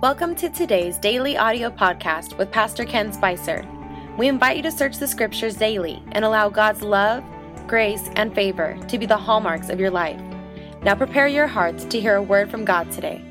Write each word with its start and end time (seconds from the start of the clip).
Welcome 0.00 0.36
to 0.36 0.48
today's 0.48 0.96
daily 0.96 1.36
audio 1.36 1.70
podcast 1.70 2.38
with 2.38 2.52
Pastor 2.52 2.84
Ken 2.84 3.12
Spicer. 3.12 3.66
We 4.16 4.28
invite 4.28 4.56
you 4.56 4.62
to 4.62 4.70
search 4.70 4.98
the 4.98 5.08
scriptures 5.08 5.56
daily 5.56 6.04
and 6.12 6.24
allow 6.24 6.48
God's 6.50 6.82
love, 6.82 7.24
grace, 7.66 8.08
and 8.14 8.32
favor 8.32 8.78
to 8.86 8.96
be 8.96 9.06
the 9.06 9.16
hallmarks 9.16 9.70
of 9.70 9.80
your 9.80 9.90
life. 9.90 10.20
Now 10.84 10.94
prepare 10.94 11.26
your 11.26 11.48
hearts 11.48 11.84
to 11.86 12.00
hear 12.00 12.14
a 12.14 12.22
word 12.22 12.48
from 12.48 12.64
God 12.64 12.92
today. 12.92 13.24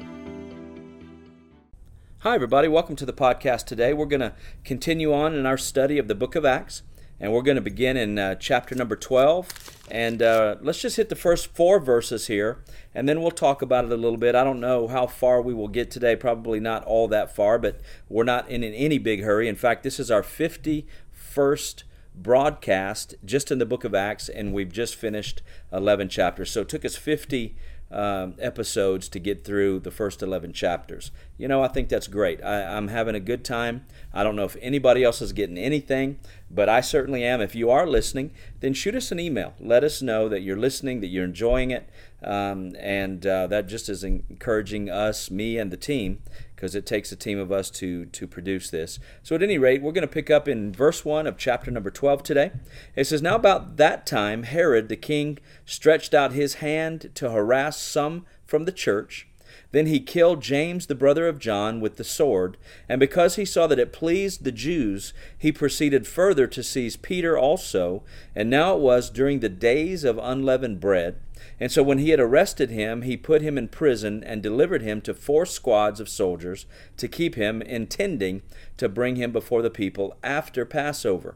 Hi, 2.20 2.36
everybody. 2.36 2.68
Welcome 2.68 2.98
to 2.98 3.06
the 3.06 3.14
podcast 3.14 3.64
today. 3.64 3.94
We're 3.94 4.06
going 4.06 4.20
to 4.20 4.34
continue 4.66 5.14
on 5.14 5.36
in 5.36 5.46
our 5.46 5.58
study 5.58 5.98
of 5.98 6.10
the 6.10 6.16
book 6.16 6.36
of 6.36 6.44
Acts, 6.44 6.84
and 7.20 7.34
we're 7.34 7.42
going 7.42 7.56
to 7.56 7.62
begin 7.62 7.98
in 7.98 8.20
uh, 8.20 8.36
chapter 8.36 8.76
number 8.76 8.96
12 8.96 9.78
and 9.90 10.22
uh, 10.22 10.58
let's 10.62 10.82
just 10.82 10.98
hit 10.98 11.08
the 11.10 11.16
first 11.16 11.48
four 11.56 11.80
verses 11.80 12.28
here, 12.28 12.62
and 12.94 13.08
then 13.08 13.22
we'll 13.22 13.32
talk 13.32 13.62
about 13.62 13.86
it 13.86 13.92
a 13.92 13.96
little 13.96 14.18
bit. 14.18 14.36
I 14.36 14.44
don't 14.44 14.60
know 14.60 14.88
how 14.88 15.08
far 15.08 15.42
we 15.42 15.54
will 15.54 15.70
get 15.70 15.90
today, 15.90 16.16
probably 16.16 16.60
not 16.60 16.84
all 16.84 17.08
that 17.08 17.34
far, 17.34 17.58
but 17.58 17.80
we're 18.10 18.26
not 18.26 18.50
in, 18.50 18.64
in 18.64 18.74
any 18.74 18.98
big 18.98 19.24
hurry. 19.24 19.48
In 19.48 19.56
fact, 19.56 19.84
this 19.84 20.00
is 20.00 20.12
our 20.12 20.22
51st 20.22 21.84
broadcast 22.14 23.16
just 23.24 23.50
in 23.50 23.60
the 23.60 23.66
book 23.66 23.86
of 23.86 23.96
Acts, 23.96 24.28
and 24.28 24.54
we've 24.54 24.72
just 24.72 24.96
finished 24.96 25.42
11 25.72 26.10
chapters. 26.10 26.52
So 26.52 26.62
it 26.62 26.70
took 26.70 26.84
us 26.84 26.98
50 26.98 27.56
um, 27.92 28.36
episodes 28.40 29.08
to 29.10 29.20
get 29.20 29.46
through 29.46 29.80
the 29.80 29.92
first 29.92 30.22
11 30.22 30.54
chapters. 30.54 31.12
You 31.38 31.48
know, 31.48 31.64
I 31.64 31.68
think 31.68 31.90
that's 31.90 32.08
great. 32.08 32.44
I, 32.44 32.64
I'm 32.64 32.90
having 32.90 33.16
a 33.16 33.20
good 33.20 33.46
time. 33.46 33.86
I 34.14 34.24
don't 34.24 34.36
know 34.36 34.44
if 34.44 34.58
anybody 34.62 35.04
else 35.04 35.22
is 35.22 35.32
getting 35.32 35.58
anything, 35.58 36.20
but 36.52 36.68
I 36.68 36.82
certainly 36.82 37.24
am. 37.24 37.42
If 37.42 37.56
you 37.56 37.70
are 37.70 37.88
listening, 37.88 38.32
then 38.60 38.74
shoot 38.74 38.96
us 38.96 39.12
an 39.12 39.20
email. 39.20 39.54
Let 39.60 39.84
us 39.84 40.02
know 40.02 40.28
that 40.30 40.42
you're 40.42 40.58
listening, 40.58 41.02
that 41.02 41.08
you're 41.08 41.24
enjoying 41.24 41.72
it, 41.72 41.90
um, 42.24 42.76
and 42.80 43.26
uh, 43.26 43.48
that 43.48 43.68
just 43.68 43.90
is 43.90 44.04
encouraging 44.04 44.90
us, 44.90 45.32
me, 45.32 45.58
and 45.58 45.72
the 45.72 45.78
team 45.78 46.22
because 46.58 46.74
it 46.74 46.88
takes 46.88 47.12
a 47.12 47.16
team 47.16 47.38
of 47.38 47.52
us 47.52 47.70
to 47.70 48.06
to 48.08 48.28
produce 48.28 48.72
this. 48.72 49.00
So 49.22 49.36
at 49.36 49.44
any 49.44 49.60
rate, 49.60 49.82
we're 49.82 49.92
going 49.92 50.02
to 50.02 50.08
pick 50.08 50.32
up 50.32 50.48
in 50.48 50.74
verse 50.74 51.06
1 51.06 51.28
of 51.28 51.38
chapter 51.38 51.70
number 51.70 51.92
12 51.92 52.24
today. 52.24 52.52
It 52.96 53.06
says, 53.06 53.22
"Now 53.22 53.36
about 53.36 53.78
that 53.78 54.08
time 54.08 54.42
Herod 54.44 54.90
the 54.90 54.96
king 54.96 55.38
stretched 55.66 56.16
out 56.16 56.34
his 56.34 56.56
hand 56.56 57.12
to 57.14 57.30
harass 57.30 57.77
some 57.78 58.26
from 58.46 58.66
the 58.66 58.72
church." 58.72 59.28
Then 59.72 59.88
he 59.88 60.00
killed 60.00 60.42
James, 60.42 60.88
the 60.88 60.96
brother 60.96 61.28
of 61.28 61.40
John, 61.40 61.82
with 61.82 61.98
the 61.98 62.04
sword. 62.04 62.58
And 62.88 63.00
because 63.00 63.36
he 63.36 63.46
saw 63.46 63.68
that 63.68 63.80
it 63.80 63.92
pleased 63.92 64.44
the 64.44 64.52
Jews, 64.52 65.14
he 65.38 65.52
proceeded 65.52 66.08
further 66.08 66.48
to 66.48 66.64
seize 66.64 66.96
Peter 66.96 67.38
also. 67.38 68.04
And 68.36 68.50
now 68.50 68.76
it 68.76 68.82
was 68.82 69.10
during 69.10 69.40
the 69.40 69.50
days 69.50 70.04
of 70.04 70.18
unleavened 70.18 70.80
bread. 70.80 71.18
And 71.60 71.72
so 71.72 71.84
when 71.84 71.98
he 71.98 72.10
had 72.10 72.20
arrested 72.20 72.70
him, 72.70 73.02
he 73.02 73.18
put 73.18 73.42
him 73.42 73.58
in 73.58 73.68
prison 73.68 74.24
and 74.24 74.42
delivered 74.42 74.82
him 74.82 75.02
to 75.02 75.14
four 75.14 75.46
squads 75.46 76.00
of 76.00 76.10
soldiers 76.10 76.66
to 76.98 77.08
keep 77.08 77.36
him, 77.36 77.62
intending 77.62 78.44
to 78.78 78.88
bring 78.88 79.16
him 79.16 79.32
before 79.32 79.62
the 79.62 79.70
people 79.70 80.16
after 80.24 80.66
Passover. 80.66 81.36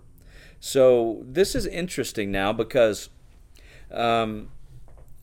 So 0.60 1.24
this 1.26 1.56
is 1.56 1.66
interesting 1.66 2.32
now 2.32 2.54
because 2.54 3.10
um, 3.92 4.50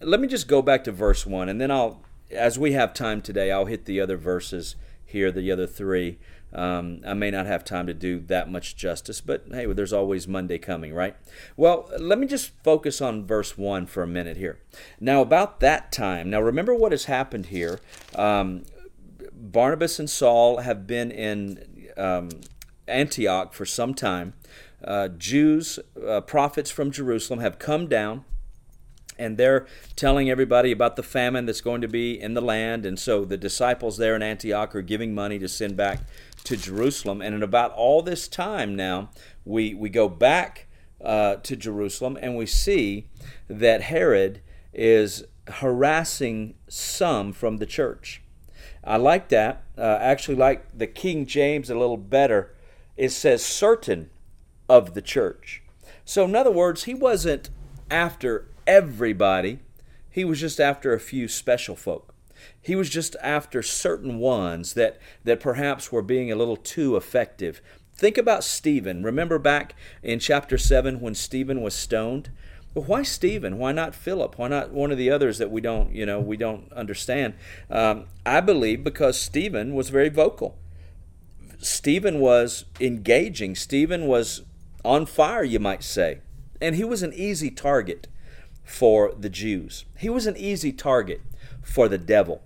let 0.00 0.20
me 0.20 0.28
just 0.28 0.48
go 0.48 0.62
back 0.62 0.84
to 0.84 0.92
verse 0.92 1.26
1 1.26 1.48
and 1.48 1.60
then 1.60 1.70
I'll, 1.70 2.02
as 2.30 2.58
we 2.58 2.72
have 2.72 2.94
time 2.94 3.20
today, 3.20 3.50
I'll 3.50 3.66
hit 3.66 3.84
the 3.84 4.00
other 4.00 4.16
verses 4.16 4.76
here, 5.04 5.32
the 5.32 5.50
other 5.50 5.66
three. 5.66 6.18
Um, 6.52 7.00
I 7.06 7.14
may 7.14 7.30
not 7.30 7.46
have 7.46 7.64
time 7.64 7.86
to 7.86 7.94
do 7.94 8.20
that 8.20 8.50
much 8.50 8.76
justice, 8.76 9.20
but 9.20 9.44
hey, 9.50 9.66
there's 9.66 9.92
always 9.92 10.26
Monday 10.26 10.58
coming, 10.58 10.94
right? 10.94 11.16
Well, 11.56 11.90
let 11.98 12.18
me 12.18 12.26
just 12.26 12.52
focus 12.62 13.00
on 13.00 13.26
verse 13.26 13.58
1 13.58 13.86
for 13.86 14.02
a 14.02 14.06
minute 14.06 14.36
here. 14.36 14.58
Now, 15.00 15.20
about 15.20 15.60
that 15.60 15.92
time, 15.92 16.30
now 16.30 16.40
remember 16.40 16.74
what 16.74 16.92
has 16.92 17.04
happened 17.04 17.46
here. 17.46 17.80
Um, 18.14 18.64
Barnabas 19.32 19.98
and 19.98 20.08
Saul 20.08 20.58
have 20.58 20.86
been 20.86 21.10
in 21.10 21.88
um, 21.96 22.30
Antioch 22.86 23.52
for 23.52 23.66
some 23.66 23.92
time. 23.94 24.34
Uh, 24.82 25.08
Jews, 25.08 25.78
uh, 26.06 26.20
prophets 26.22 26.70
from 26.70 26.90
Jerusalem, 26.90 27.40
have 27.40 27.58
come 27.58 27.88
down 27.88 28.24
and 29.18 29.36
they're 29.36 29.66
telling 29.96 30.30
everybody 30.30 30.72
about 30.72 30.96
the 30.96 31.02
famine 31.02 31.46
that's 31.46 31.60
going 31.60 31.80
to 31.80 31.88
be 31.88 32.18
in 32.20 32.34
the 32.34 32.40
land. 32.40 32.86
And 32.86 32.98
so 32.98 33.24
the 33.24 33.36
disciples 33.36 33.96
there 33.96 34.14
in 34.16 34.22
Antioch 34.22 34.74
are 34.74 34.82
giving 34.82 35.14
money 35.14 35.38
to 35.38 35.48
send 35.48 35.76
back 35.76 36.00
to 36.44 36.56
Jerusalem. 36.56 37.20
And 37.20 37.34
in 37.34 37.42
about 37.42 37.72
all 37.72 38.02
this 38.02 38.28
time 38.28 38.76
now, 38.76 39.10
we, 39.44 39.74
we 39.74 39.88
go 39.88 40.08
back 40.08 40.66
uh, 41.02 41.36
to 41.36 41.56
Jerusalem 41.56 42.18
and 42.20 42.36
we 42.36 42.46
see 42.46 43.06
that 43.48 43.82
Herod 43.82 44.40
is 44.72 45.24
harassing 45.48 46.54
some 46.68 47.32
from 47.32 47.56
the 47.56 47.66
church. 47.66 48.22
I 48.84 48.96
like 48.96 49.28
that. 49.28 49.64
Uh, 49.76 49.98
actually, 50.00 50.36
like 50.36 50.76
the 50.76 50.86
King 50.86 51.26
James 51.26 51.70
a 51.70 51.78
little 51.78 51.96
better. 51.96 52.54
It 52.96 53.10
says 53.10 53.44
certain 53.44 54.10
of 54.68 54.94
the 54.94 55.02
church. 55.02 55.62
So, 56.04 56.24
in 56.24 56.34
other 56.34 56.50
words, 56.50 56.84
he 56.84 56.94
wasn't 56.94 57.50
after 57.90 58.47
everybody, 58.68 59.58
he 60.10 60.24
was 60.24 60.38
just 60.38 60.60
after 60.60 60.92
a 60.92 61.00
few 61.00 61.26
special 61.26 61.74
folk. 61.74 62.14
He 62.60 62.76
was 62.76 62.90
just 62.90 63.16
after 63.20 63.62
certain 63.62 64.18
ones 64.18 64.74
that, 64.74 65.00
that 65.24 65.40
perhaps 65.40 65.90
were 65.90 66.02
being 66.02 66.30
a 66.30 66.36
little 66.36 66.56
too 66.56 66.94
effective. 66.94 67.60
Think 67.96 68.16
about 68.16 68.44
Stephen. 68.44 69.02
Remember 69.02 69.40
back 69.40 69.74
in 70.04 70.20
chapter 70.20 70.56
7 70.56 71.00
when 71.00 71.16
Stephen 71.16 71.62
was 71.62 71.74
stoned? 71.74 72.30
Why 72.74 73.02
Stephen? 73.02 73.58
Why 73.58 73.72
not 73.72 73.94
Philip? 73.94 74.38
Why 74.38 74.46
not 74.46 74.70
one 74.70 74.92
of 74.92 74.98
the 74.98 75.10
others 75.10 75.38
that 75.38 75.50
we 75.50 75.60
don't, 75.60 75.92
you 75.92 76.06
know, 76.06 76.20
we 76.20 76.36
don't 76.36 76.70
understand? 76.72 77.34
Um, 77.70 78.04
I 78.24 78.40
believe 78.40 78.84
because 78.84 79.18
Stephen 79.18 79.74
was 79.74 79.88
very 79.88 80.10
vocal. 80.10 80.56
Stephen 81.58 82.20
was 82.20 82.66
engaging. 82.78 83.56
Stephen 83.56 84.06
was 84.06 84.42
on 84.84 85.06
fire, 85.06 85.42
you 85.42 85.58
might 85.58 85.82
say. 85.82 86.20
And 86.60 86.76
he 86.76 86.84
was 86.84 87.02
an 87.02 87.12
easy 87.14 87.50
target 87.50 88.06
for 88.68 89.14
the 89.18 89.30
Jews. 89.30 89.86
He 89.96 90.10
was 90.10 90.26
an 90.26 90.36
easy 90.36 90.72
target 90.72 91.22
for 91.62 91.88
the 91.88 91.96
devil. 91.96 92.42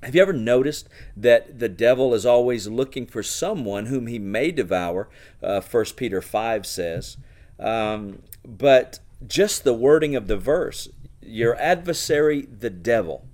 Have 0.00 0.14
you 0.14 0.22
ever 0.22 0.32
noticed 0.32 0.88
that 1.16 1.58
the 1.58 1.68
devil 1.68 2.14
is 2.14 2.24
always 2.24 2.68
looking 2.68 3.04
for 3.04 3.22
someone 3.22 3.86
whom 3.86 4.06
he 4.06 4.18
may 4.18 4.52
devour? 4.52 5.10
Uh, 5.42 5.60
1 5.60 5.84
Peter 5.96 6.22
5 6.22 6.64
says. 6.64 7.16
Um, 7.58 8.22
but 8.46 9.00
just 9.26 9.64
the 9.64 9.74
wording 9.74 10.14
of 10.14 10.28
the 10.28 10.38
verse, 10.38 10.88
your 11.20 11.56
adversary, 11.56 12.42
the 12.42 12.70
devil, 12.70 13.26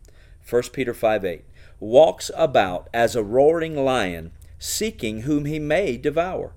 1 0.48 0.62
Peter 0.72 0.94
5 0.94 1.24
8, 1.24 1.44
walks 1.78 2.30
about 2.34 2.88
as 2.94 3.14
a 3.14 3.22
roaring 3.22 3.76
lion, 3.76 4.32
seeking 4.58 5.20
whom 5.20 5.44
he 5.44 5.58
may 5.58 5.98
devour. 5.98 6.54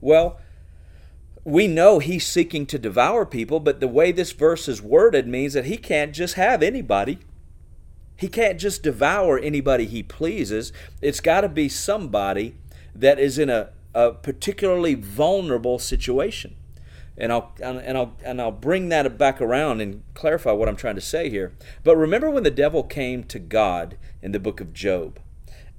Well, 0.00 0.40
we 1.44 1.66
know 1.66 1.98
he's 1.98 2.26
seeking 2.26 2.66
to 2.66 2.78
devour 2.78 3.26
people, 3.26 3.58
but 3.58 3.80
the 3.80 3.88
way 3.88 4.12
this 4.12 4.32
verse 4.32 4.68
is 4.68 4.80
worded 4.80 5.26
means 5.26 5.54
that 5.54 5.64
he 5.64 5.76
can't 5.76 6.12
just 6.12 6.34
have 6.34 6.62
anybody. 6.62 7.18
He 8.16 8.28
can't 8.28 8.60
just 8.60 8.84
devour 8.84 9.38
anybody 9.38 9.86
he 9.86 10.02
pleases. 10.02 10.72
It's 11.00 11.20
got 11.20 11.40
to 11.40 11.48
be 11.48 11.68
somebody 11.68 12.54
that 12.94 13.18
is 13.18 13.38
in 13.38 13.50
a, 13.50 13.70
a 13.94 14.12
particularly 14.12 14.94
vulnerable 14.94 15.80
situation. 15.80 16.54
And 17.18 17.32
I'll 17.32 17.52
and 17.60 17.98
I'll 17.98 18.16
and 18.24 18.40
I'll 18.40 18.52
bring 18.52 18.88
that 18.88 19.18
back 19.18 19.40
around 19.40 19.80
and 19.82 20.02
clarify 20.14 20.52
what 20.52 20.68
I'm 20.68 20.76
trying 20.76 20.94
to 20.94 21.00
say 21.00 21.28
here. 21.28 21.52
But 21.84 21.96
remember 21.96 22.30
when 22.30 22.42
the 22.42 22.50
devil 22.50 22.84
came 22.84 23.24
to 23.24 23.38
God 23.38 23.98
in 24.22 24.32
the 24.32 24.40
book 24.40 24.60
of 24.60 24.72
Job. 24.72 25.18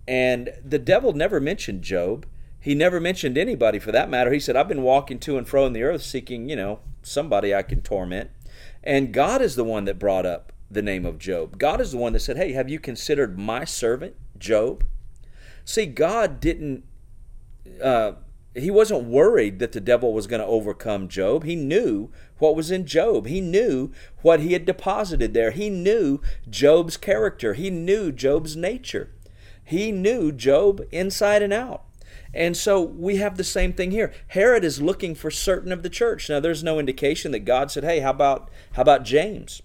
And 0.07 0.53
the 0.63 0.79
devil 0.79 1.13
never 1.13 1.39
mentioned 1.39 1.81
Job. 1.81 2.25
He 2.63 2.75
never 2.75 3.01
mentioned 3.01 3.37
anybody 3.37 3.77
for 3.77 3.91
that 3.91 4.09
matter. 4.09 4.31
He 4.31 4.39
said, 4.39 4.55
I've 4.55 4.69
been 4.69 4.83
walking 4.83 5.19
to 5.19 5.37
and 5.37 5.45
fro 5.45 5.65
in 5.65 5.73
the 5.73 5.83
earth 5.83 6.01
seeking, 6.01 6.47
you 6.47 6.55
know, 6.55 6.79
somebody 7.01 7.53
I 7.53 7.61
can 7.61 7.81
torment. 7.81 8.31
And 8.81 9.13
God 9.13 9.41
is 9.41 9.57
the 9.57 9.65
one 9.65 9.83
that 9.83 9.99
brought 9.99 10.25
up 10.25 10.53
the 10.71 10.81
name 10.81 11.05
of 11.05 11.19
Job. 11.19 11.57
God 11.57 11.81
is 11.81 11.91
the 11.91 11.97
one 11.97 12.13
that 12.13 12.21
said, 12.21 12.37
Hey, 12.37 12.53
have 12.53 12.69
you 12.69 12.79
considered 12.79 13.37
my 13.37 13.65
servant, 13.65 14.15
Job? 14.37 14.85
See, 15.65 15.85
God 15.85 16.39
didn't, 16.39 16.85
uh, 17.81 18.13
he 18.55 18.71
wasn't 18.71 19.09
worried 19.09 19.59
that 19.59 19.73
the 19.73 19.81
devil 19.81 20.13
was 20.13 20.25
going 20.25 20.39
to 20.41 20.47
overcome 20.47 21.09
Job. 21.09 21.43
He 21.43 21.57
knew 21.57 22.11
what 22.37 22.55
was 22.55 22.71
in 22.71 22.85
Job. 22.85 23.27
He 23.27 23.41
knew 23.41 23.91
what 24.21 24.39
he 24.39 24.53
had 24.53 24.65
deposited 24.65 25.33
there. 25.33 25.51
He 25.51 25.69
knew 25.69 26.21
Job's 26.49 26.95
character. 26.95 27.55
He 27.55 27.69
knew 27.69 28.13
Job's 28.13 28.55
nature. 28.55 29.11
He 29.65 29.91
knew 29.91 30.31
Job 30.31 30.81
inside 30.93 31.41
and 31.41 31.51
out. 31.51 31.83
And 32.33 32.57
so 32.57 32.81
we 32.81 33.17
have 33.17 33.37
the 33.37 33.43
same 33.43 33.73
thing 33.73 33.91
here. 33.91 34.11
Herod 34.29 34.63
is 34.63 34.81
looking 34.81 35.13
for 35.13 35.29
certain 35.29 35.71
of 35.71 35.83
the 35.83 35.89
church. 35.89 36.29
Now 36.29 36.39
there's 36.39 36.63
no 36.63 36.79
indication 36.79 37.31
that 37.31 37.45
God 37.45 37.69
said, 37.69 37.83
"Hey, 37.83 37.99
how 37.99 38.09
about 38.09 38.49
how 38.73 38.81
about 38.81 39.03
James?" 39.03 39.61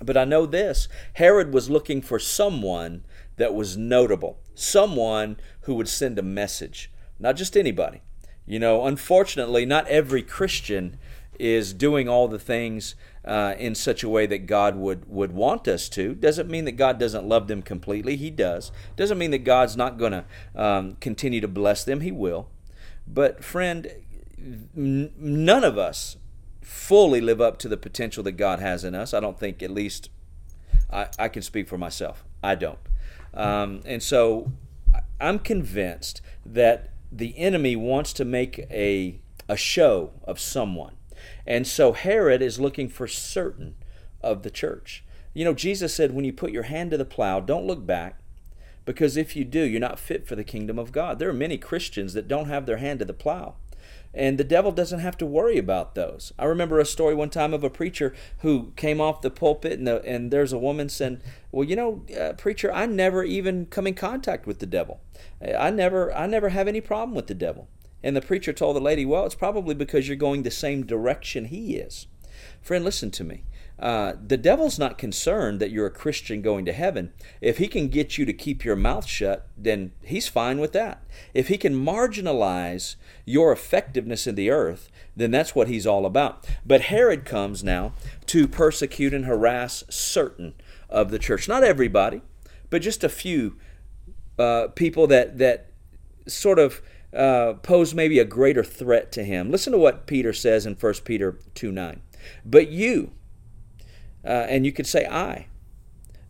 But 0.00 0.16
I 0.16 0.24
know 0.24 0.46
this 0.46 0.88
Herod 1.14 1.52
was 1.52 1.70
looking 1.70 2.02
for 2.02 2.18
someone 2.18 3.04
that 3.36 3.54
was 3.54 3.76
notable, 3.76 4.38
someone 4.54 5.38
who 5.62 5.74
would 5.74 5.88
send 5.88 6.18
a 6.18 6.22
message, 6.22 6.90
not 7.18 7.36
just 7.36 7.56
anybody. 7.56 8.02
You 8.46 8.60
know, 8.60 8.86
unfortunately, 8.86 9.66
not 9.66 9.88
every 9.88 10.22
Christian 10.22 10.98
is 11.38 11.72
doing 11.72 12.08
all 12.08 12.28
the 12.28 12.38
things 12.38 12.94
uh, 13.24 13.54
in 13.58 13.74
such 13.74 14.02
a 14.02 14.08
way 14.08 14.26
that 14.26 14.46
God 14.46 14.76
would, 14.76 15.08
would 15.08 15.32
want 15.32 15.66
us 15.66 15.88
to. 15.90 16.14
Doesn't 16.14 16.48
mean 16.48 16.64
that 16.64 16.72
God 16.72 16.98
doesn't 16.98 17.26
love 17.26 17.48
them 17.48 17.62
completely. 17.62 18.16
He 18.16 18.30
does. 18.30 18.70
Doesn't 18.96 19.18
mean 19.18 19.32
that 19.32 19.44
God's 19.44 19.76
not 19.76 19.98
going 19.98 20.12
to 20.12 20.24
um, 20.54 20.96
continue 21.00 21.40
to 21.40 21.48
bless 21.48 21.84
them. 21.84 22.00
He 22.00 22.12
will. 22.12 22.48
But, 23.06 23.42
friend, 23.42 23.90
n- 24.76 25.12
none 25.16 25.64
of 25.64 25.78
us 25.78 26.16
fully 26.60 27.20
live 27.20 27.40
up 27.40 27.58
to 27.58 27.68
the 27.68 27.76
potential 27.76 28.22
that 28.24 28.32
God 28.32 28.58
has 28.58 28.84
in 28.84 28.94
us. 28.94 29.14
I 29.14 29.20
don't 29.20 29.38
think, 29.38 29.62
at 29.62 29.70
least, 29.70 30.10
I, 30.92 31.08
I 31.18 31.28
can 31.28 31.42
speak 31.42 31.68
for 31.68 31.78
myself. 31.78 32.24
I 32.42 32.54
don't. 32.54 32.78
Um, 33.34 33.82
and 33.84 34.02
so 34.02 34.52
I'm 35.20 35.38
convinced 35.38 36.20
that 36.44 36.90
the 37.12 37.38
enemy 37.38 37.76
wants 37.76 38.12
to 38.14 38.24
make 38.24 38.58
a, 38.70 39.20
a 39.48 39.56
show 39.56 40.12
of 40.24 40.40
someone. 40.40 40.95
And 41.46 41.66
so 41.66 41.92
Herod 41.92 42.42
is 42.42 42.58
looking 42.58 42.88
for 42.88 43.06
certain 43.06 43.76
of 44.20 44.42
the 44.42 44.50
church. 44.50 45.04
You 45.32 45.44
know, 45.44 45.54
Jesus 45.54 45.94
said, 45.94 46.12
when 46.12 46.24
you 46.24 46.32
put 46.32 46.50
your 46.50 46.64
hand 46.64 46.90
to 46.90 46.96
the 46.96 47.04
plow, 47.04 47.40
don't 47.40 47.66
look 47.66 47.86
back, 47.86 48.20
because 48.84 49.16
if 49.16 49.36
you 49.36 49.44
do, 49.44 49.60
you're 49.60 49.80
not 49.80 49.98
fit 49.98 50.26
for 50.26 50.34
the 50.34 50.44
kingdom 50.44 50.78
of 50.78 50.92
God. 50.92 51.18
There 51.18 51.28
are 51.28 51.34
many 51.34 51.58
Christians 51.58 52.14
that 52.14 52.28
don't 52.28 52.48
have 52.48 52.66
their 52.66 52.78
hand 52.78 53.00
to 53.00 53.04
the 53.04 53.12
plow. 53.12 53.56
And 54.14 54.38
the 54.38 54.44
devil 54.44 54.72
doesn't 54.72 55.00
have 55.00 55.18
to 55.18 55.26
worry 55.26 55.58
about 55.58 55.94
those. 55.94 56.32
I 56.38 56.46
remember 56.46 56.80
a 56.80 56.86
story 56.86 57.14
one 57.14 57.28
time 57.28 57.52
of 57.52 57.62
a 57.62 57.68
preacher 57.68 58.14
who 58.38 58.72
came 58.74 58.98
off 58.98 59.20
the 59.20 59.30
pulpit, 59.30 59.78
and, 59.78 59.86
the, 59.86 60.02
and 60.04 60.30
there's 60.30 60.54
a 60.54 60.58
woman 60.58 60.88
saying, 60.88 61.20
"Well, 61.52 61.68
you 61.68 61.76
know, 61.76 62.06
uh, 62.18 62.32
preacher, 62.32 62.72
I 62.72 62.86
never 62.86 63.24
even 63.24 63.66
come 63.66 63.86
in 63.86 63.92
contact 63.92 64.46
with 64.46 64.58
the 64.58 64.66
devil. 64.66 65.00
I 65.42 65.68
never, 65.68 66.14
I 66.14 66.26
never 66.26 66.48
have 66.48 66.66
any 66.66 66.80
problem 66.80 67.14
with 67.14 67.26
the 67.26 67.34
devil." 67.34 67.68
And 68.06 68.14
the 68.14 68.20
preacher 68.20 68.52
told 68.52 68.76
the 68.76 68.80
lady, 68.80 69.04
"Well, 69.04 69.26
it's 69.26 69.34
probably 69.34 69.74
because 69.74 70.06
you're 70.06 70.16
going 70.16 70.44
the 70.44 70.50
same 70.52 70.86
direction 70.86 71.46
he 71.46 71.74
is." 71.74 72.06
Friend, 72.62 72.84
listen 72.84 73.10
to 73.10 73.24
me. 73.24 73.42
Uh, 73.80 74.12
the 74.24 74.36
devil's 74.36 74.78
not 74.78 74.96
concerned 74.96 75.58
that 75.58 75.72
you're 75.72 75.86
a 75.86 75.90
Christian 75.90 76.40
going 76.40 76.64
to 76.66 76.72
heaven. 76.72 77.12
If 77.40 77.58
he 77.58 77.66
can 77.66 77.88
get 77.88 78.16
you 78.16 78.24
to 78.24 78.32
keep 78.32 78.64
your 78.64 78.76
mouth 78.76 79.06
shut, 79.06 79.48
then 79.56 79.90
he's 80.04 80.28
fine 80.28 80.60
with 80.60 80.72
that. 80.72 81.02
If 81.34 81.48
he 81.48 81.58
can 81.58 81.74
marginalize 81.74 82.94
your 83.24 83.50
effectiveness 83.50 84.28
in 84.28 84.36
the 84.36 84.50
earth, 84.50 84.88
then 85.16 85.32
that's 85.32 85.56
what 85.56 85.66
he's 85.66 85.86
all 85.86 86.06
about. 86.06 86.46
But 86.64 86.82
Herod 86.82 87.24
comes 87.24 87.64
now 87.64 87.92
to 88.26 88.46
persecute 88.46 89.14
and 89.14 89.24
harass 89.24 89.82
certain 89.88 90.54
of 90.88 91.10
the 91.10 91.18
church. 91.18 91.48
Not 91.48 91.64
everybody, 91.64 92.22
but 92.70 92.82
just 92.82 93.02
a 93.02 93.08
few 93.08 93.56
uh, 94.38 94.68
people 94.68 95.08
that, 95.08 95.38
that 95.38 95.70
sort 96.28 96.60
of 96.60 96.82
uh, 97.12 97.54
pose 97.62 97.94
maybe 97.94 98.18
a 98.18 98.24
greater 98.24 98.64
threat 98.64 99.12
to 99.12 99.24
him. 99.24 99.50
Listen 99.50 99.72
to 99.72 99.78
what 99.78 100.06
Peter 100.06 100.32
says 100.32 100.66
in 100.66 100.74
1 100.74 100.94
Peter 101.04 101.38
2 101.54 101.72
9. 101.72 102.02
But 102.44 102.68
you, 102.68 103.12
uh, 104.24 104.46
and 104.48 104.66
you 104.66 104.72
could 104.72 104.86
say 104.86 105.06
I. 105.06 105.46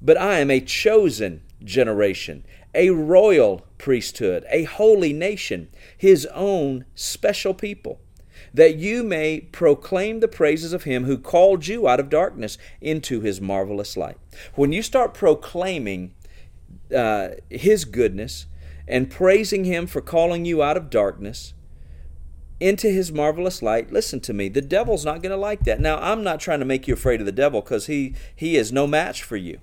But 0.00 0.18
I 0.18 0.38
am 0.38 0.50
a 0.50 0.60
chosen 0.60 1.42
generation, 1.64 2.44
a 2.74 2.90
royal 2.90 3.66
priesthood, 3.78 4.44
a 4.50 4.64
holy 4.64 5.12
nation, 5.12 5.68
his 5.96 6.26
own 6.26 6.84
special 6.94 7.54
people, 7.54 8.00
that 8.52 8.76
you 8.76 9.02
may 9.02 9.40
proclaim 9.40 10.20
the 10.20 10.28
praises 10.28 10.72
of 10.72 10.84
him 10.84 11.04
who 11.04 11.16
called 11.16 11.66
you 11.66 11.88
out 11.88 12.00
of 12.00 12.10
darkness 12.10 12.58
into 12.80 13.20
his 13.20 13.40
marvelous 13.40 13.96
light. 13.96 14.18
When 14.54 14.72
you 14.72 14.82
start 14.82 15.14
proclaiming 15.14 16.14
uh, 16.94 17.30
his 17.50 17.84
goodness 17.84 18.46
and 18.88 19.10
praising 19.10 19.64
him 19.64 19.86
for 19.86 20.00
calling 20.00 20.44
you 20.44 20.62
out 20.62 20.76
of 20.76 20.90
darkness, 20.90 21.54
into 22.60 22.88
his 22.88 23.12
marvelous 23.12 23.62
light. 23.62 23.92
Listen 23.92 24.20
to 24.20 24.32
me. 24.32 24.48
The 24.48 24.62
devil's 24.62 25.04
not 25.04 25.22
going 25.22 25.30
to 25.30 25.36
like 25.36 25.64
that. 25.64 25.80
Now, 25.80 25.98
I'm 25.98 26.22
not 26.22 26.40
trying 26.40 26.60
to 26.60 26.64
make 26.64 26.88
you 26.88 26.94
afraid 26.94 27.20
of 27.20 27.26
the 27.26 27.32
devil 27.32 27.60
because 27.60 27.86
he, 27.86 28.14
he 28.34 28.56
is 28.56 28.72
no 28.72 28.86
match 28.86 29.22
for 29.22 29.36
you. 29.36 29.60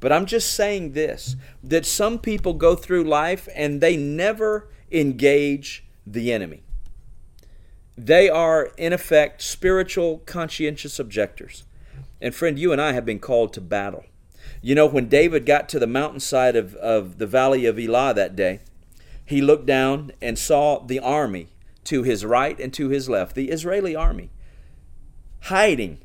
But 0.00 0.12
I'm 0.12 0.26
just 0.26 0.54
saying 0.54 0.92
this 0.92 1.36
that 1.62 1.86
some 1.86 2.18
people 2.18 2.52
go 2.52 2.76
through 2.76 3.04
life 3.04 3.48
and 3.54 3.80
they 3.80 3.96
never 3.96 4.68
engage 4.92 5.84
the 6.06 6.32
enemy. 6.32 6.62
They 7.96 8.28
are, 8.28 8.70
in 8.76 8.92
effect, 8.92 9.42
spiritual, 9.42 10.18
conscientious 10.18 11.00
objectors. 11.00 11.64
And 12.20 12.32
friend, 12.32 12.58
you 12.58 12.70
and 12.70 12.80
I 12.80 12.92
have 12.92 13.04
been 13.04 13.18
called 13.18 13.52
to 13.54 13.60
battle. 13.60 14.04
You 14.60 14.74
know, 14.74 14.86
when 14.86 15.08
David 15.08 15.46
got 15.46 15.68
to 15.70 15.78
the 15.78 15.86
mountainside 15.86 16.56
of, 16.56 16.74
of 16.76 17.18
the 17.18 17.26
valley 17.26 17.66
of 17.66 17.78
Elah 17.78 18.14
that 18.14 18.34
day, 18.34 18.60
he 19.24 19.40
looked 19.40 19.66
down 19.66 20.12
and 20.20 20.38
saw 20.38 20.80
the 20.80 20.98
army 20.98 21.48
to 21.84 22.02
his 22.02 22.24
right 22.24 22.58
and 22.58 22.72
to 22.74 22.88
his 22.88 23.08
left, 23.08 23.34
the 23.34 23.50
Israeli 23.50 23.94
army, 23.94 24.30
hiding 25.42 25.98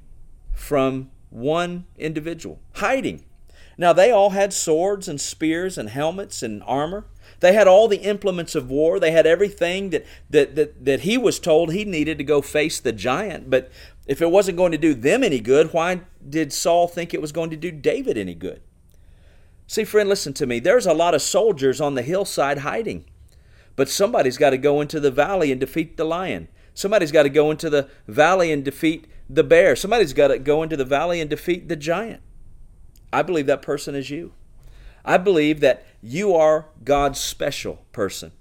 from 0.53 1.09
one 1.29 1.85
individual. 1.97 2.59
Hiding. 2.75 3.23
Now, 3.77 3.91
they 3.91 4.11
all 4.11 4.31
had 4.31 4.53
swords 4.53 5.07
and 5.07 5.19
spears 5.19 5.77
and 5.77 5.89
helmets 5.89 6.43
and 6.43 6.61
armor. 6.63 7.05
They 7.39 7.53
had 7.53 7.67
all 7.67 7.87
the 7.87 7.97
implements 7.97 8.55
of 8.55 8.69
war. 8.69 8.99
They 8.99 9.11
had 9.11 9.25
everything 9.25 9.89
that, 9.89 10.05
that, 10.29 10.55
that, 10.55 10.85
that 10.85 10.99
he 11.01 11.17
was 11.17 11.39
told 11.39 11.71
he 11.73 11.83
needed 11.83 12.17
to 12.19 12.23
go 12.23 12.41
face 12.41 12.79
the 12.79 12.91
giant. 12.91 13.49
But 13.49 13.71
if 14.05 14.21
it 14.21 14.29
wasn't 14.29 14.57
going 14.57 14.73
to 14.73 14.77
do 14.77 14.93
them 14.93 15.23
any 15.23 15.39
good, 15.39 15.73
why 15.73 16.01
did 16.29 16.53
Saul 16.53 16.87
think 16.87 17.13
it 17.13 17.21
was 17.21 17.31
going 17.31 17.49
to 17.49 17.57
do 17.57 17.71
David 17.71 18.17
any 18.17 18.35
good? 18.35 18.61
See, 19.67 19.83
friend, 19.83 20.09
listen 20.09 20.33
to 20.33 20.45
me. 20.45 20.59
There's 20.59 20.85
a 20.85 20.93
lot 20.93 21.15
of 21.15 21.21
soldiers 21.21 21.81
on 21.81 21.95
the 21.95 22.01
hillside 22.01 22.59
hiding. 22.59 23.05
But 23.75 23.89
somebody's 23.89 24.37
got 24.37 24.51
to 24.51 24.57
go 24.57 24.81
into 24.81 24.99
the 24.99 25.11
valley 25.11 25.51
and 25.51 25.59
defeat 25.59 25.97
the 25.97 26.03
lion. 26.03 26.47
Somebody's 26.73 27.11
got 27.11 27.23
to 27.23 27.29
go 27.29 27.49
into 27.49 27.69
the 27.69 27.89
valley 28.07 28.51
and 28.51 28.63
defeat 28.63 29.07
the 29.29 29.43
bear. 29.43 29.75
Somebody's 29.75 30.13
got 30.13 30.27
to 30.29 30.39
go 30.39 30.63
into 30.63 30.77
the 30.77 30.85
valley 30.85 31.21
and 31.21 31.29
defeat 31.29 31.69
the 31.69 31.75
giant. 31.75 32.21
I 33.11 33.21
believe 33.21 33.45
that 33.47 33.61
person 33.61 33.95
is 33.95 34.09
you. 34.09 34.33
I 35.05 35.17
believe 35.17 35.59
that 35.59 35.85
you 36.01 36.35
are 36.35 36.67
God's 36.83 37.19
special 37.19 37.85
person. 37.91 38.31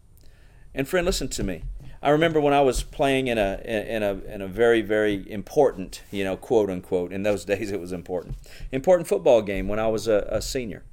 And 0.74 0.88
friend, 0.88 1.04
listen 1.04 1.28
to 1.28 1.44
me. 1.44 1.64
I 2.02 2.10
remember 2.10 2.40
when 2.40 2.52
I 2.52 2.62
was 2.62 2.82
playing 2.82 3.28
in 3.28 3.38
a 3.38 3.60
in 3.64 4.02
a 4.02 4.14
in 4.32 4.42
a 4.42 4.48
very 4.48 4.82
very 4.82 5.30
important, 5.30 6.02
you 6.10 6.24
know, 6.24 6.36
quote 6.36 6.68
unquote. 6.68 7.12
In 7.12 7.22
those 7.22 7.44
days, 7.52 7.70
it 7.70 7.80
was 7.80 7.92
important, 7.92 8.36
important 8.72 9.08
football 9.08 9.42
game 9.42 9.68
when 9.68 9.78
I 9.78 9.88
was 9.88 10.08
a, 10.08 10.26
a 10.28 10.42
senior. 10.42 10.84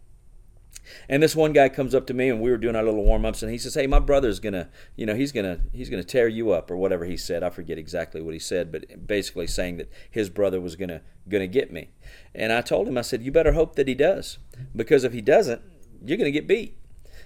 And 1.08 1.22
this 1.22 1.36
one 1.36 1.54
guy 1.54 1.70
comes 1.70 1.94
up 1.94 2.08
to 2.08 2.14
me 2.14 2.30
and 2.30 2.42
we 2.42 2.50
were 2.50 2.58
doing 2.58 2.76
our 2.76 2.84
little 2.84 3.04
warm 3.04 3.26
ups 3.26 3.44
and 3.44 3.52
he 3.52 3.58
says, 3.58 3.76
Hey, 3.76 3.88
my 3.88 4.00
brother's 4.00 4.40
gonna 4.40 4.70
you 4.96 5.06
know, 5.06 5.16
he's 5.16 5.32
gonna 5.32 5.62
he's 5.72 5.90
gonna 5.90 6.04
tear 6.04 6.28
you 6.28 6.52
up 6.52 6.70
or 6.70 6.78
whatever 6.78 7.06
he 7.06 7.18
said. 7.18 7.44
I 7.44 7.50
forget 7.50 7.78
exactly 7.78 8.22
what 8.22 8.34
he 8.34 8.40
said, 8.40 8.72
but 8.72 9.08
basically 9.08 9.48
saying 9.48 9.78
that 9.78 9.92
his 10.10 10.30
brother 10.30 10.62
was 10.62 10.76
gonna 10.76 11.02
gonna 11.28 11.48
get 11.48 11.72
me. 11.72 11.90
And 12.34 12.52
I 12.52 12.62
told 12.62 12.88
him, 12.88 12.98
I 12.98 13.02
said, 13.02 13.24
You 13.24 13.32
better 13.32 13.54
hope 13.54 13.76
that 13.76 13.88
he 13.88 13.96
does. 13.96 14.38
Because 14.76 15.04
if 15.04 15.14
he 15.14 15.22
doesn't, 15.22 15.62
you're 16.04 16.18
gonna 16.18 16.32
get 16.32 16.48
beat. 16.48 16.78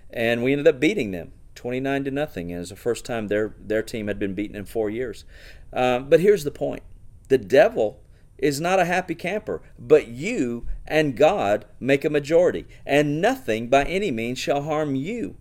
And 0.10 0.44
we 0.44 0.52
ended 0.52 0.68
up 0.68 0.80
beating 0.80 1.12
them. 1.12 1.34
29 1.64 2.04
to 2.04 2.12
nothing. 2.12 2.52
And 2.52 2.58
it 2.58 2.60
was 2.60 2.70
the 2.72 2.76
first 2.76 3.06
time 3.06 3.30
their 3.30 3.56
their 3.58 3.82
team 3.82 4.08
had 4.08 4.20
been 4.20 4.34
beaten 4.34 4.58
in 4.58 4.66
four 4.66 4.90
years. 4.90 5.24
Um, 5.72 6.10
but 6.10 6.20
here's 6.20 6.44
the 6.44 6.52
point: 6.52 6.84
the 7.30 7.38
devil 7.38 8.02
is 8.38 8.60
not 8.60 8.80
a 8.80 8.86
happy 8.86 9.16
camper, 9.16 9.62
but 9.80 10.10
you 10.10 10.68
and 10.86 11.16
God 11.16 11.64
make 11.80 12.04
a 12.04 12.10
majority, 12.10 12.66
and 12.86 13.22
nothing 13.22 13.70
by 13.70 13.86
any 13.86 14.12
means 14.12 14.40
shall 14.40 14.64
harm 14.64 14.96
you. 14.96 15.38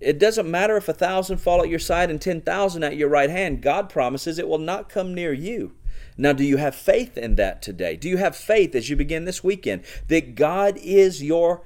It 0.00 0.18
doesn't 0.18 0.50
matter 0.50 0.76
if 0.76 0.88
a 0.88 0.92
thousand 0.92 1.38
fall 1.38 1.62
at 1.62 1.68
your 1.68 1.78
side 1.78 2.10
and 2.10 2.20
ten 2.20 2.40
thousand 2.40 2.82
at 2.82 2.96
your 2.96 3.08
right 3.08 3.30
hand, 3.30 3.62
God 3.62 3.88
promises 3.88 4.40
it 4.40 4.48
will 4.48 4.58
not 4.58 4.88
come 4.88 5.14
near 5.14 5.32
you. 5.32 5.76
Now, 6.18 6.32
do 6.32 6.42
you 6.42 6.56
have 6.56 6.74
faith 6.74 7.16
in 7.16 7.36
that 7.36 7.62
today? 7.62 7.94
Do 7.94 8.08
you 8.08 8.16
have 8.16 8.34
faith 8.34 8.74
as 8.74 8.90
you 8.90 8.96
begin 8.96 9.24
this 9.24 9.44
weekend 9.44 9.84
that 10.08 10.34
God 10.34 10.76
is 10.78 11.22
your 11.22 11.62